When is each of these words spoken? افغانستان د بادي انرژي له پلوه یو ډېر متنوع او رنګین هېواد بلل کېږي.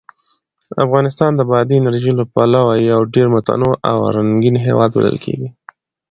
افغانستان 0.85 1.31
د 1.35 1.41
بادي 1.49 1.75
انرژي 1.79 2.11
له 2.19 2.25
پلوه 2.33 2.71
یو 2.91 2.99
ډېر 3.13 3.27
متنوع 3.35 3.75
او 3.89 3.97
رنګین 4.15 4.55
هېواد 4.65 4.89
بلل 4.97 5.17
کېږي. 5.25 5.49